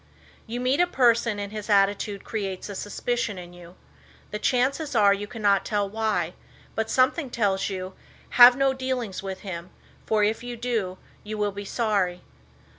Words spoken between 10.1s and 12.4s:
if you do, you will be sorry."